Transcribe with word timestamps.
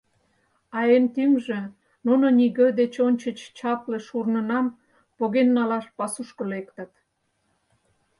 А 0.77 0.79
эн 0.95 1.05
тӱҥжӧ— 1.13 1.61
нуно 2.05 2.25
нигӧ 2.37 2.67
деч 2.79 2.93
ончыч 3.07 3.39
чапле 3.57 3.97
шурнынам 4.07 4.65
поген 5.17 5.47
налаш 5.57 5.85
пасушко 5.97 6.43
лектыт. 6.53 6.91